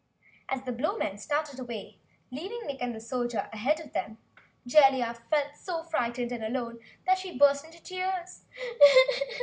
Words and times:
As 0.49 0.63
the 0.63 0.71
Blowmen 0.71 1.19
started 1.19 1.59
away, 1.59 1.99
shoving 2.33 2.65
Nick 2.65 2.81
and 2.81 2.95
the 2.95 2.99
Soldier 2.99 3.47
ahead 3.53 3.79
of 3.79 3.93
them, 3.93 4.17
Jellia 4.67 5.13
felt 5.29 5.55
so 5.55 5.83
frightened 5.83 6.31
and 6.31 6.43
alone 6.43 6.79
that 7.05 7.19
she 7.19 7.37
burst 7.37 7.63
into 7.65 7.83
tears. 7.83 8.41